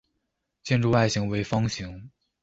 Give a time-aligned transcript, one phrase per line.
[0.63, 2.09] 建筑外形为方形。